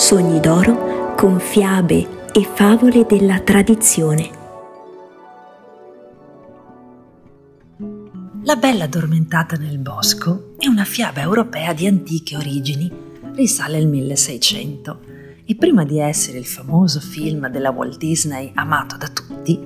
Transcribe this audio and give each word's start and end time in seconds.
Sogni 0.00 0.40
d'oro 0.40 1.14
con 1.14 1.38
fiabe 1.38 2.32
e 2.32 2.48
favole 2.54 3.04
della 3.06 3.38
tradizione. 3.40 4.30
La 8.44 8.56
bella 8.56 8.84
addormentata 8.84 9.56
nel 9.56 9.76
bosco 9.76 10.54
è 10.56 10.66
una 10.68 10.84
fiaba 10.84 11.20
europea 11.20 11.74
di 11.74 11.86
antiche 11.86 12.34
origini, 12.34 12.90
risale 13.34 13.76
al 13.76 13.86
1600 13.88 15.00
e 15.44 15.54
prima 15.54 15.84
di 15.84 15.98
essere 15.98 16.38
il 16.38 16.46
famoso 16.46 16.98
film 16.98 17.48
della 17.48 17.70
Walt 17.70 17.98
Disney 17.98 18.52
amato 18.54 18.96
da 18.96 19.08
tutti, 19.08 19.60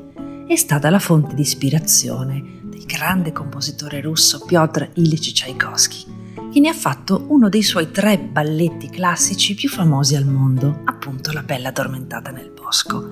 è 0.48 0.56
stata 0.56 0.90
la 0.90 0.98
fonte 0.98 1.36
di 1.36 1.42
ispirazione 1.42 2.58
del 2.64 2.84
grande 2.86 3.30
compositore 3.30 4.00
russo 4.00 4.44
Piotr 4.44 4.90
Ilyich 4.94 5.32
Tchaikovsky, 5.32 6.13
che 6.54 6.60
ne 6.60 6.68
ha 6.68 6.72
fatto 6.72 7.24
uno 7.30 7.48
dei 7.48 7.64
suoi 7.64 7.90
tre 7.90 8.16
balletti 8.16 8.88
classici 8.88 9.56
più 9.56 9.68
famosi 9.68 10.14
al 10.14 10.24
mondo, 10.24 10.82
appunto 10.84 11.32
La 11.32 11.42
Bella 11.42 11.70
addormentata 11.70 12.30
nel 12.30 12.52
bosco. 12.52 13.10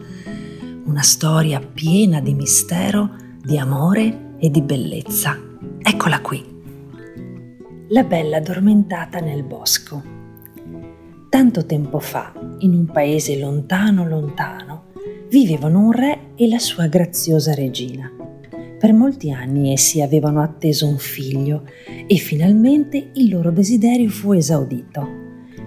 Una 0.84 1.02
storia 1.02 1.58
piena 1.58 2.20
di 2.20 2.34
mistero, 2.34 3.16
di 3.42 3.58
amore 3.58 4.36
e 4.38 4.48
di 4.48 4.62
bellezza. 4.62 5.36
Eccola 5.80 6.20
qui. 6.20 6.40
La 7.88 8.04
Bella 8.04 8.36
addormentata 8.36 9.18
nel 9.18 9.42
bosco. 9.42 10.00
Tanto 11.28 11.66
tempo 11.66 11.98
fa, 11.98 12.32
in 12.60 12.74
un 12.74 12.86
paese 12.86 13.36
lontano 13.40 14.06
lontano, 14.06 14.92
vivevano 15.28 15.80
un 15.80 15.90
re 15.90 16.30
e 16.36 16.46
la 16.46 16.60
sua 16.60 16.86
graziosa 16.86 17.54
regina. 17.54 18.21
Per 18.82 18.92
molti 18.92 19.30
anni 19.30 19.72
essi 19.72 20.00
avevano 20.00 20.42
atteso 20.42 20.88
un 20.88 20.98
figlio 20.98 21.68
e 22.04 22.16
finalmente 22.16 23.12
il 23.14 23.30
loro 23.30 23.52
desiderio 23.52 24.08
fu 24.08 24.32
esaudito. 24.32 25.06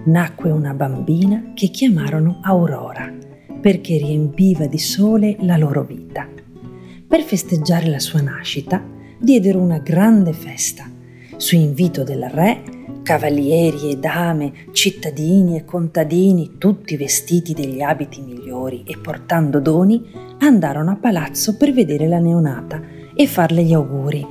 Nacque 0.04 0.50
una 0.50 0.74
bambina 0.74 1.52
che 1.54 1.68
chiamarono 1.68 2.40
Aurora 2.42 3.10
perché 3.58 3.96
riempiva 3.96 4.66
di 4.66 4.76
sole 4.76 5.34
la 5.40 5.56
loro 5.56 5.82
vita. 5.82 6.28
Per 7.08 7.22
festeggiare 7.22 7.88
la 7.88 8.00
sua 8.00 8.20
nascita 8.20 8.84
diedero 9.18 9.60
una 9.60 9.78
grande 9.78 10.34
festa. 10.34 10.84
Su 11.38 11.54
invito 11.54 12.02
del 12.04 12.28
re 12.28 12.64
cavalieri 13.02 13.92
e 13.92 13.96
dame, 13.96 14.52
cittadini 14.72 15.56
e 15.56 15.64
contadini, 15.64 16.56
tutti 16.58 16.98
vestiti 16.98 17.54
degli 17.54 17.80
abiti 17.80 18.20
migliori 18.20 18.82
e 18.86 18.98
portando 18.98 19.58
doni, 19.58 20.04
andarono 20.40 20.90
a 20.90 20.96
palazzo 20.96 21.56
per 21.56 21.72
vedere 21.72 22.06
la 22.08 22.18
neonata 22.18 22.95
e 23.16 23.26
farle 23.26 23.62
gli 23.64 23.72
auguri. 23.72 24.26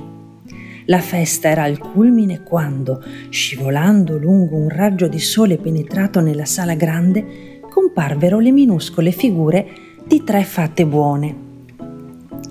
La 0.86 1.00
festa 1.00 1.48
era 1.48 1.64
al 1.64 1.78
culmine 1.78 2.44
quando, 2.44 3.02
scivolando 3.28 4.16
lungo 4.16 4.56
un 4.56 4.68
raggio 4.68 5.08
di 5.08 5.18
sole 5.18 5.58
penetrato 5.58 6.20
nella 6.20 6.44
sala 6.44 6.74
grande, 6.74 7.60
comparvero 7.68 8.38
le 8.38 8.52
minuscole 8.52 9.10
figure 9.10 9.66
di 10.06 10.22
tre 10.22 10.44
fatte 10.44 10.86
buone. 10.86 11.44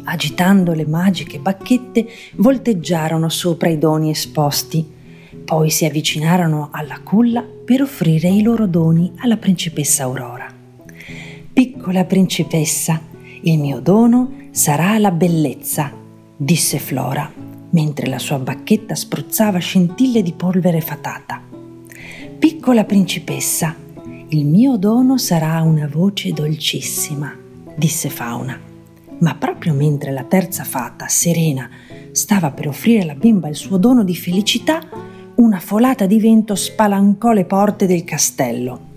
Agitando 0.04 0.74
le 0.74 0.86
magiche 0.86 1.40
bacchette, 1.40 2.06
volteggiarono 2.36 3.30
sopra 3.30 3.70
i 3.70 3.78
doni 3.78 4.10
esposti 4.10 4.94
poi 5.46 5.70
si 5.70 5.86
avvicinarono 5.86 6.70
alla 6.72 7.00
culla 7.04 7.44
per 7.44 7.84
offrire 7.84 8.28
i 8.28 8.42
loro 8.42 8.66
doni 8.66 9.12
alla 9.18 9.38
principessa 9.38 10.04
Aurora. 10.04 10.52
Piccola 11.54 12.04
principessa, 12.04 13.00
il 13.42 13.60
mio 13.60 13.80
dono 13.80 14.48
sarà 14.50 14.98
la 14.98 15.12
bellezza, 15.12 15.94
disse 16.38 16.80
Flora, 16.80 17.32
mentre 17.70 18.08
la 18.08 18.20
sua 18.20 18.40
bacchetta 18.40 18.96
spruzzava 18.96 19.60
scintille 19.60 20.22
di 20.22 20.34
polvere 20.34 20.82
fatata. 20.82 21.42
Piccola 22.38 22.84
principessa, 22.84 23.76
il 24.30 24.46
mio 24.46 24.78
dono 24.78 25.18
sarà 25.18 25.62
una 25.62 25.88
voce 25.88 26.34
dolcissima, 26.34 27.34
disse 27.76 28.10
Fauna. 28.10 28.60
Ma 29.18 29.36
proprio 29.36 29.74
mentre 29.74 30.12
la 30.12 30.24
terza 30.24 30.64
fata, 30.64 31.08
Serena, 31.08 31.70
stava 32.12 32.52
per 32.52 32.68
offrire 32.68 33.04
alla 33.04 33.16
bimba 33.16 33.48
il 33.48 33.56
suo 33.56 33.78
dono 33.78 34.04
di 34.04 34.16
felicità, 34.16 34.82
una 35.36 35.60
folata 35.60 36.06
di 36.06 36.20
vento 36.20 36.56
spalancò 36.56 37.32
le 37.32 37.46
porte 37.46 37.88
del 37.88 38.04
castello. 38.04 38.94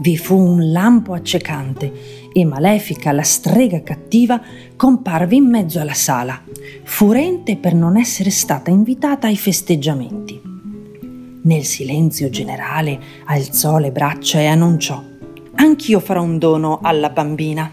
Vi 0.00 0.16
fu 0.16 0.36
un 0.36 0.70
lampo 0.70 1.12
accecante 1.12 2.17
e 2.40 2.44
Malefica, 2.44 3.12
la 3.12 3.22
strega 3.22 3.82
cattiva, 3.82 4.40
comparve 4.76 5.36
in 5.36 5.44
mezzo 5.44 5.80
alla 5.80 5.94
sala, 5.94 6.42
furente 6.84 7.56
per 7.56 7.74
non 7.74 7.96
essere 7.96 8.30
stata 8.30 8.70
invitata 8.70 9.26
ai 9.26 9.36
festeggiamenti. 9.36 10.40
Nel 11.42 11.64
silenzio 11.64 12.30
generale 12.30 13.00
alzò 13.24 13.78
le 13.78 13.90
braccia 13.90 14.40
e 14.40 14.46
annunciò: 14.46 15.02
Anch'io 15.54 16.00
farò 16.00 16.22
un 16.22 16.38
dono 16.38 16.80
alla 16.82 17.10
bambina. 17.10 17.72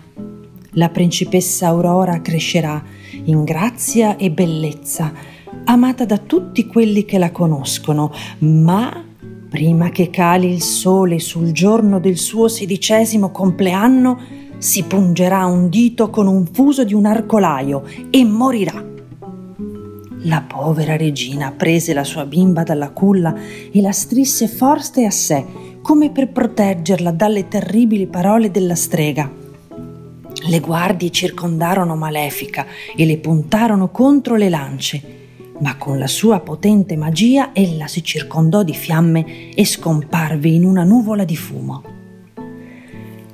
La 0.77 0.89
principessa 0.89 1.67
Aurora 1.67 2.21
crescerà 2.21 2.83
in 3.25 3.43
grazia 3.43 4.17
e 4.17 4.29
bellezza 4.29 5.33
amata 5.65 6.05
da 6.05 6.17
tutti 6.17 6.67
quelli 6.67 7.05
che 7.05 7.17
la 7.17 7.31
conoscono, 7.31 8.11
ma 8.39 9.03
prima 9.49 9.89
che 9.89 10.09
cali 10.09 10.51
il 10.51 10.61
sole 10.61 11.19
sul 11.19 11.51
giorno 11.51 11.99
del 11.99 12.17
suo 12.17 12.47
sedicesimo 12.47 13.31
compleanno, 13.31 14.19
si 14.57 14.83
pungerà 14.83 15.45
un 15.45 15.69
dito 15.69 16.09
con 16.09 16.27
un 16.27 16.45
fuso 16.45 16.83
di 16.83 16.93
un 16.93 17.05
arcolaio 17.05 17.83
e 18.09 18.23
morirà. 18.23 18.83
La 20.23 20.41
povera 20.41 20.97
regina 20.97 21.51
prese 21.51 21.93
la 21.93 22.03
sua 22.03 22.25
bimba 22.25 22.63
dalla 22.63 22.89
culla 22.89 23.35
e 23.71 23.79
la 23.81 23.91
strisse 23.91 24.47
forte 24.47 25.05
a 25.05 25.11
sé, 25.11 25.45
come 25.81 26.09
per 26.09 26.29
proteggerla 26.29 27.11
dalle 27.11 27.47
terribili 27.47 28.07
parole 28.07 28.49
della 28.49 28.75
strega. 28.75 29.31
Le 30.47 30.59
guardie 30.59 31.11
circondarono 31.11 31.95
Malefica 31.95 32.65
e 32.95 33.05
le 33.05 33.17
puntarono 33.17 33.89
contro 33.89 34.35
le 34.35 34.49
lance 34.49 35.15
ma 35.59 35.77
con 35.77 35.97
la 35.97 36.07
sua 36.07 36.39
potente 36.39 36.97
magia 36.97 37.51
ella 37.53 37.87
si 37.87 38.03
circondò 38.03 38.63
di 38.63 38.73
fiamme 38.73 39.53
e 39.53 39.65
scomparve 39.65 40.49
in 40.49 40.65
una 40.65 40.83
nuvola 40.83 41.23
di 41.23 41.37
fumo. 41.37 41.83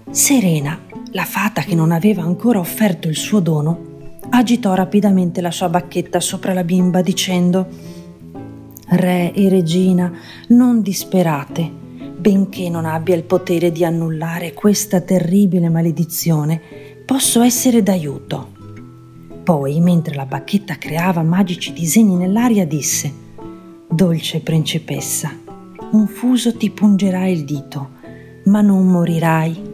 Serena, 0.10 0.80
la 1.12 1.26
fata 1.26 1.62
che 1.62 1.76
non 1.76 1.92
aveva 1.92 2.24
ancora 2.24 2.60
offerto 2.60 3.08
il 3.08 3.16
suo 3.16 3.40
dono, 3.40 3.90
agitò 4.30 4.74
rapidamente 4.74 5.42
la 5.42 5.52
sua 5.52 5.70
bacchetta 5.70 6.20
sopra 6.20 6.54
la 6.54 6.64
bimba 6.64 7.02
dicendo 7.02 7.68
Re 8.94 9.34
e 9.34 9.50
regina, 9.50 10.12
non 10.50 10.82
disperate, 10.82 11.70
benché 12.18 12.70
non 12.70 12.86
abbia 12.86 13.16
il 13.16 13.24
potere 13.24 13.72
di 13.72 13.86
annullare 13.86 14.54
questa 14.54 15.00
terribile 15.02 15.70
maledizione, 15.70 16.62
posso 17.06 17.42
essere 17.42 17.84
d'aiuto. 17.84 18.50
Poi, 19.44 19.80
mentre 19.80 20.16
la 20.16 20.26
bacchetta 20.26 20.78
creava 20.78 21.24
magici 21.24 21.74
disegni 21.74 22.16
nell'aria, 22.16 22.66
disse 22.66 23.12
Dolce 23.90 24.42
principessa, 24.42 25.32
un 25.92 26.08
fuso 26.08 26.56
ti 26.56 26.70
pungerà 26.70 27.28
il 27.28 27.44
dito, 27.44 27.90
ma 28.46 28.62
non 28.62 28.86
morirai. 28.86 29.71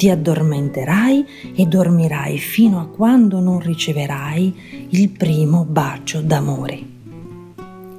Ti 0.00 0.08
addormenterai 0.08 1.26
e 1.54 1.66
dormirai 1.66 2.38
fino 2.38 2.80
a 2.80 2.86
quando 2.86 3.38
non 3.38 3.60
riceverai 3.60 4.88
il 4.88 5.10
primo 5.10 5.66
bacio 5.66 6.22
d'amore. 6.22 6.82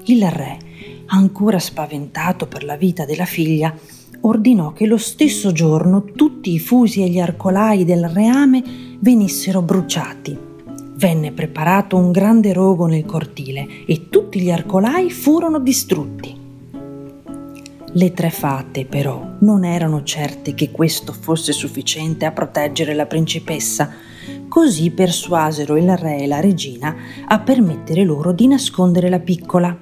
Il 0.06 0.28
re, 0.32 0.58
ancora 1.06 1.60
spaventato 1.60 2.48
per 2.48 2.64
la 2.64 2.76
vita 2.76 3.06
della 3.06 3.26
figlia, 3.26 3.72
ordinò 4.22 4.74
che 4.74 4.88
lo 4.88 4.98
stesso 4.98 5.52
giorno 5.52 6.04
tutti 6.04 6.52
i 6.52 6.58
fusi 6.58 7.04
e 7.04 7.08
gli 7.08 7.20
arcolai 7.20 7.86
del 7.86 8.10
reame 8.10 8.64
venissero 9.00 9.62
bruciati 9.62 10.50
venne 10.96 11.32
preparato 11.32 11.98
un 11.98 12.12
grande 12.12 12.52
rogo 12.54 12.88
nel 12.88 13.06
cortile 13.06 13.86
e 13.86 14.10
tutti 14.10 14.40
gli 14.40 14.52
arcolai 14.52 15.10
furono 15.10 15.60
distrutti. 15.60 16.31
Le 17.94 18.14
tre 18.14 18.30
fate, 18.30 18.86
però, 18.86 19.36
non 19.40 19.66
erano 19.66 20.04
certe 20.04 20.54
che 20.54 20.72
questo 20.72 21.12
fosse 21.12 21.52
sufficiente 21.52 22.26
a 22.26 22.32
proteggere 22.32 22.94
la 22.94 23.06
principessa, 23.06 23.92
così 24.48 24.92
persuasero 24.92 25.76
il 25.76 25.98
re 25.98 26.20
e 26.20 26.28
la 26.28 26.40
regina 26.40 26.96
a 27.26 27.40
permettere 27.40 28.04
loro 28.06 28.32
di 28.32 28.48
nascondere 28.48 29.10
la 29.10 29.20
piccola. 29.20 29.78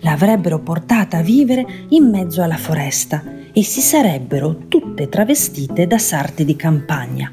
L'avrebbero 0.00 0.58
portata 0.58 1.18
a 1.18 1.22
vivere 1.22 1.64
in 1.90 2.10
mezzo 2.10 2.42
alla 2.42 2.56
foresta 2.56 3.22
e 3.52 3.62
si 3.62 3.80
sarebbero 3.80 4.66
tutte 4.66 5.08
travestite 5.08 5.86
da 5.86 5.98
sarti 5.98 6.44
di 6.44 6.56
campagna. 6.56 7.32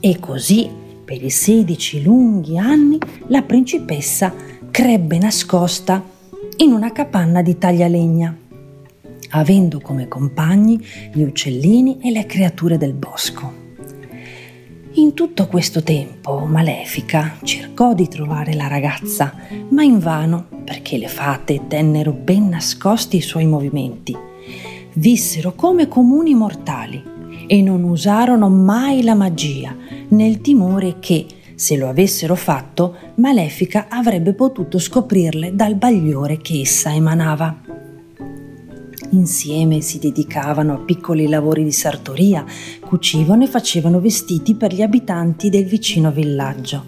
E 0.00 0.18
così 0.18 0.68
per 1.04 1.22
i 1.22 1.30
sedici 1.30 2.02
lunghi 2.02 2.58
anni 2.58 2.98
la 3.28 3.42
principessa 3.42 4.34
crebbe 4.70 5.18
nascosta 5.18 6.02
in 6.58 6.72
una 6.72 6.90
capanna 6.90 7.42
di 7.42 7.56
taglialegna, 7.56 8.36
avendo 9.30 9.80
come 9.80 10.08
compagni 10.08 10.84
gli 11.12 11.22
uccellini 11.22 11.98
e 12.02 12.10
le 12.10 12.26
creature 12.26 12.78
del 12.78 12.94
bosco. 12.94 13.64
In 14.94 15.12
tutto 15.14 15.46
questo 15.46 15.82
tempo 15.82 16.46
Malefica 16.46 17.36
cercò 17.42 17.92
di 17.92 18.08
trovare 18.08 18.54
la 18.54 18.66
ragazza, 18.66 19.34
ma 19.68 19.82
invano 19.82 20.46
perché 20.64 20.96
le 20.96 21.08
fate 21.08 21.66
tennero 21.68 22.12
ben 22.12 22.48
nascosti 22.48 23.18
i 23.18 23.22
suoi 23.22 23.46
movimenti 23.46 24.16
vissero 24.96 25.54
come 25.54 25.88
comuni 25.88 26.34
mortali 26.34 27.02
e 27.46 27.62
non 27.62 27.82
usarono 27.84 28.48
mai 28.48 29.02
la 29.02 29.14
magia, 29.14 29.74
nel 30.08 30.40
timore 30.40 30.98
che, 30.98 31.26
se 31.54 31.76
lo 31.76 31.88
avessero 31.88 32.34
fatto, 32.34 32.96
Malefica 33.16 33.86
avrebbe 33.88 34.32
potuto 34.32 34.78
scoprirle 34.78 35.54
dal 35.54 35.74
bagliore 35.74 36.38
che 36.38 36.60
essa 36.60 36.92
emanava. 36.92 37.65
Insieme 39.16 39.80
si 39.80 39.98
dedicavano 39.98 40.74
a 40.74 40.78
piccoli 40.78 41.26
lavori 41.26 41.64
di 41.64 41.72
sartoria, 41.72 42.44
cucivano 42.80 43.44
e 43.44 43.46
facevano 43.46 43.98
vestiti 43.98 44.54
per 44.54 44.74
gli 44.74 44.82
abitanti 44.82 45.48
del 45.48 45.64
vicino 45.64 46.10
villaggio. 46.10 46.84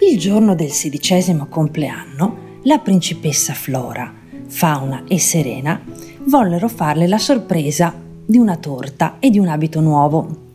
Il 0.00 0.18
giorno 0.18 0.56
del 0.56 0.70
sedicesimo 0.70 1.46
compleanno, 1.46 2.58
la 2.64 2.78
principessa 2.78 3.54
Flora, 3.54 4.12
Fauna 4.48 5.04
e 5.06 5.20
Serena 5.20 5.80
vollero 6.24 6.68
farle 6.68 7.06
la 7.06 7.18
sorpresa 7.18 7.94
di 8.26 8.36
una 8.36 8.56
torta 8.56 9.18
e 9.20 9.30
di 9.30 9.38
un 9.38 9.46
abito 9.46 9.80
nuovo. 9.80 10.48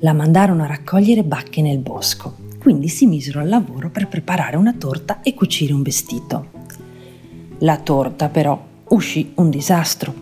La 0.00 0.12
mandarono 0.12 0.64
a 0.64 0.66
raccogliere 0.66 1.22
bacche 1.22 1.62
nel 1.62 1.78
bosco, 1.78 2.34
quindi 2.58 2.88
si 2.88 3.06
misero 3.06 3.38
al 3.38 3.48
lavoro 3.48 3.90
per 3.90 4.08
preparare 4.08 4.56
una 4.56 4.72
torta 4.72 5.20
e 5.22 5.34
cucire 5.34 5.72
un 5.72 5.82
vestito. 5.82 6.46
La 7.58 7.78
torta 7.78 8.28
però 8.28 8.67
uscì 8.90 9.32
un 9.36 9.50
disastro. 9.50 10.14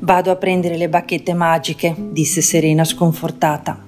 Vado 0.00 0.30
a 0.30 0.36
prendere 0.36 0.76
le 0.76 0.88
bacchette 0.88 1.34
magiche, 1.34 1.94
disse 2.10 2.42
Serena 2.42 2.84
sconfortata. 2.84 3.82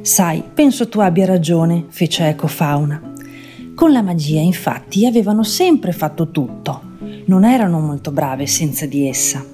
Sai, 0.00 0.42
penso 0.54 0.88
tu 0.88 1.00
abbia 1.00 1.26
ragione, 1.26 1.86
fece 1.88 2.28
eco 2.28 2.46
Fauna. 2.46 3.14
Con 3.74 3.92
la 3.92 4.02
magia, 4.02 4.40
infatti, 4.40 5.06
avevano 5.06 5.42
sempre 5.42 5.92
fatto 5.92 6.30
tutto. 6.30 6.80
Non 7.26 7.44
erano 7.44 7.80
molto 7.80 8.10
brave 8.10 8.46
senza 8.46 8.86
di 8.86 9.08
essa. 9.08 9.44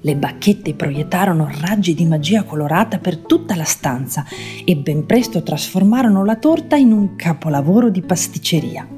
Le 0.00 0.16
bacchette 0.16 0.74
proiettarono 0.74 1.48
raggi 1.60 1.94
di 1.94 2.04
magia 2.04 2.42
colorata 2.42 2.98
per 2.98 3.18
tutta 3.18 3.54
la 3.54 3.64
stanza 3.64 4.24
e 4.64 4.76
ben 4.76 5.06
presto 5.06 5.42
trasformarono 5.42 6.24
la 6.24 6.36
torta 6.36 6.76
in 6.76 6.92
un 6.92 7.16
capolavoro 7.16 7.88
di 7.88 8.02
pasticceria. 8.02 8.93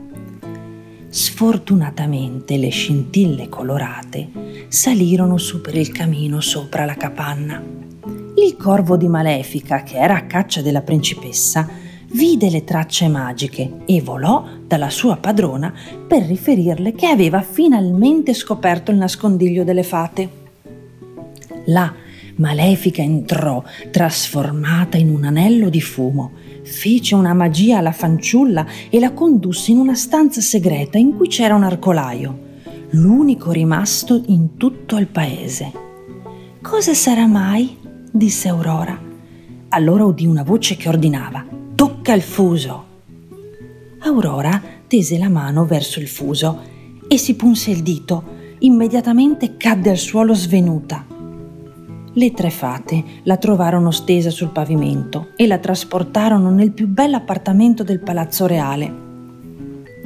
Sfortunatamente 1.17 2.59
le 2.59 2.69
scintille 2.69 3.49
colorate 3.49 4.29
salirono 4.69 5.39
su 5.39 5.63
per 5.63 5.75
il 5.75 5.91
camino 5.91 6.43
sopra 6.43 6.85
la 6.85 6.95
capanna. 6.95 7.59
Il 8.35 8.55
corvo 8.59 8.99
di 8.99 9.09
Malefica, 9.09 9.83
che 9.83 9.97
era 9.97 10.17
a 10.17 10.27
caccia 10.27 10.61
della 10.61 10.83
principessa, 10.83 11.67
vide 12.11 12.51
le 12.51 12.65
tracce 12.65 13.09
magiche 13.09 13.79
e 13.87 14.03
volò 14.03 14.45
dalla 14.67 14.91
sua 14.91 15.17
padrona 15.17 15.73
per 16.07 16.23
riferirle 16.23 16.93
che 16.93 17.07
aveva 17.07 17.41
finalmente 17.41 18.35
scoperto 18.35 18.91
il 18.91 18.99
nascondiglio 18.99 19.65
delle 19.65 19.85
fate. 19.85 20.29
Là 21.69 21.95
Malefica 22.37 23.01
entrò, 23.01 23.63
trasformata 23.91 24.99
in 24.99 25.09
un 25.09 25.25
anello 25.25 25.71
di 25.71 25.81
fumo, 25.81 26.33
fece 26.63 27.15
una 27.15 27.33
magia 27.33 27.79
alla 27.79 27.93
fanciulla 27.93 28.67
e 28.91 28.99
la 28.99 29.13
condusse 29.13 29.71
in 29.71 29.79
una 29.79 29.95
stanza 29.95 30.41
segreta 30.41 30.99
in 30.99 31.17
cui 31.17 31.29
c'era 31.29 31.55
un 31.55 31.63
arcolaio, 31.63 32.39
l'unico 32.91 33.53
rimasto 33.53 34.23
in 34.27 34.57
tutto 34.57 34.99
il 34.99 35.07
paese. 35.07 35.73
Cosa 36.61 36.93
sarà 36.95 37.27
mai? 37.27 37.77
disse 38.11 38.49
Aurora. 38.49 39.01
Allora 39.69 40.05
udì 40.05 40.27
una 40.27 40.43
voce 40.43 40.77
che 40.77 40.89
ordinava: 40.89 41.45
Tocca 41.75 42.13
il 42.13 42.23
fuso! 42.23 42.85
Aurora 44.01 44.63
tese 44.87 45.17
la 45.19 45.29
mano 45.29 45.65
verso 45.65 46.01
il 46.01 46.09
fuso 46.09 46.61
e 47.09 47.17
si 47.17 47.35
punse 47.35 47.71
il 47.71 47.83
dito. 47.83 48.35
Immediatamente 48.59 49.57
cadde 49.57 49.91
al 49.91 49.99
suolo 49.99 50.35
svenuta. 50.35 51.16
Le 52.19 52.33
tre 52.33 52.49
fate 52.49 53.05
la 53.25 53.37
trovarono 53.37 53.91
stesa 53.91 54.31
sul 54.31 54.49
pavimento 54.49 55.33
e 55.37 55.47
la 55.47 55.59
trasportarono 55.59 56.49
nel 56.49 56.71
più 56.71 56.89
bell'appartamento 56.89 57.83
del 57.85 58.01
palazzo 58.01 58.47
reale. 58.47 58.95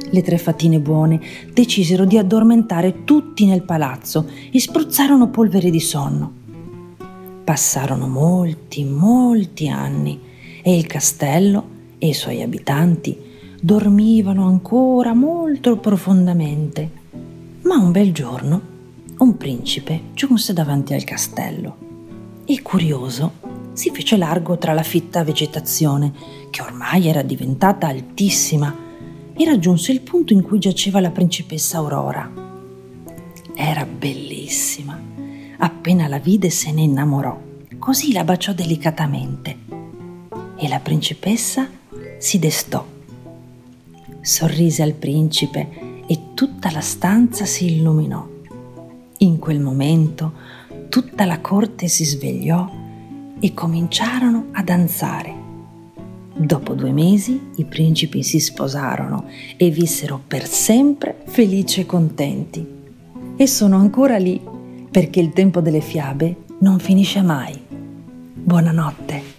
Le 0.09 0.21
tre 0.21 0.37
fatine 0.37 0.81
buone 0.81 1.21
decisero 1.53 2.03
di 2.03 2.17
addormentare 2.17 3.05
tutti 3.05 3.45
nel 3.45 3.63
palazzo 3.63 4.27
e 4.51 4.59
spruzzarono 4.59 5.29
polvere 5.29 5.69
di 5.69 5.79
sonno. 5.79 6.33
Passarono 7.45 8.09
molti, 8.09 8.83
molti 8.83 9.69
anni 9.69 10.19
e 10.61 10.75
il 10.75 10.87
castello 10.87 11.63
e 11.97 12.09
i 12.09 12.13
suoi 12.13 12.41
abitanti 12.41 13.17
dormivano 13.61 14.47
ancora 14.47 15.13
molto 15.13 15.77
profondamente. 15.77 16.89
Ma 17.61 17.77
un 17.77 17.93
bel 17.93 18.11
giorno 18.11 18.61
un 19.19 19.37
principe 19.37 20.01
giunse 20.13 20.51
davanti 20.51 20.93
al 20.93 21.05
castello 21.05 21.90
e 22.45 22.61
curioso 22.61 23.33
si 23.73 23.91
fece 23.91 24.17
largo 24.17 24.57
tra 24.57 24.73
la 24.73 24.83
fitta 24.83 25.23
vegetazione, 25.23 26.11
che 26.49 26.61
ormai 26.61 27.07
era 27.07 27.21
diventata 27.21 27.87
altissima, 27.87 28.75
e 29.33 29.45
raggiunse 29.45 29.91
il 29.91 30.01
punto 30.01 30.33
in 30.33 30.41
cui 30.41 30.59
giaceva 30.59 30.99
la 30.99 31.09
principessa 31.09 31.77
Aurora. 31.77 32.29
Era 33.55 33.85
bellissima. 33.85 34.99
Appena 35.57 36.07
la 36.07 36.19
vide 36.19 36.49
se 36.49 36.71
ne 36.71 36.81
innamorò, 36.81 37.39
così 37.79 38.11
la 38.11 38.23
baciò 38.23 38.53
delicatamente 38.53 39.57
e 40.55 40.67
la 40.67 40.79
principessa 40.79 41.67
si 42.17 42.39
destò. 42.39 42.85
Sorrise 44.21 44.83
al 44.83 44.93
principe 44.93 46.03
e 46.05 46.33
tutta 46.33 46.71
la 46.71 46.81
stanza 46.81 47.45
si 47.45 47.77
illuminò. 47.77 48.27
In 49.19 49.39
quel 49.39 49.59
momento 49.59 50.33
tutta 50.91 51.23
la 51.23 51.39
corte 51.39 51.87
si 51.87 52.03
svegliò 52.03 52.69
e 53.39 53.53
cominciarono 53.53 54.47
a 54.51 54.61
danzare. 54.61 55.33
Dopo 56.35 56.73
due 56.73 56.91
mesi 56.91 57.39
i 57.55 57.63
principi 57.63 58.23
si 58.23 58.41
sposarono 58.41 59.25
e 59.55 59.69
vissero 59.69 60.21
per 60.27 60.45
sempre 60.45 61.23
felici 61.27 61.79
e 61.79 61.85
contenti. 61.85 62.67
E 63.37 63.47
sono 63.47 63.77
ancora 63.77 64.17
lì 64.17 64.41
perché 64.91 65.21
il 65.21 65.31
tempo 65.31 65.61
delle 65.61 65.79
fiabe 65.79 66.43
non 66.59 66.77
finisce 66.77 67.21
mai. 67.21 67.57
Buonanotte. 68.33 69.30